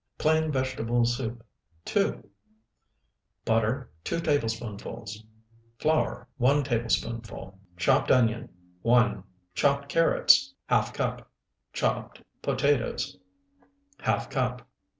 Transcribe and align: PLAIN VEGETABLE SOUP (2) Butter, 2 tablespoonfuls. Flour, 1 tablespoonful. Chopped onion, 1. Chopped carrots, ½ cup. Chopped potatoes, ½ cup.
PLAIN 0.17 0.51
VEGETABLE 0.51 1.05
SOUP 1.05 1.45
(2) 1.85 2.27
Butter, 3.45 3.91
2 4.03 4.19
tablespoonfuls. 4.19 5.23
Flour, 5.77 6.27
1 6.37 6.63
tablespoonful. 6.63 7.59
Chopped 7.77 8.09
onion, 8.09 8.49
1. 8.81 9.23
Chopped 9.53 9.89
carrots, 9.89 10.55
½ 10.71 10.95
cup. 10.95 11.29
Chopped 11.71 12.23
potatoes, 12.41 13.15
½ 13.99 14.31
cup. 14.31 14.67